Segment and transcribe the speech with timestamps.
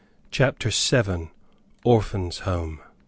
[0.31, 1.29] CHAPTER VII.
[1.85, 2.79] ORPHAN'S HOME.